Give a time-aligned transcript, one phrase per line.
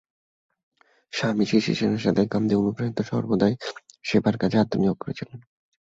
[1.13, 3.55] স্বামী শিশির সেনের সাথেই গান্ধী অনুপ্রাণিত সর্বোদয়
[4.03, 5.39] সেবার কাজে আত্মনিয়োগ করেছিলেন।